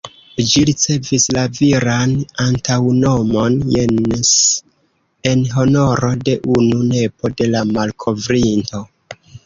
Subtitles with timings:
[0.51, 2.15] Ĝi ricevis la viran
[2.45, 4.33] antaŭnomon ""Jens""
[5.35, 8.87] en honoro de unu nepo de la malkovrinto.